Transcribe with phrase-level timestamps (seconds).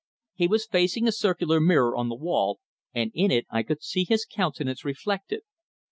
[0.33, 2.59] He was facing a circular mirror on the wall,
[2.91, 5.41] and in it I could see his countenance reflected.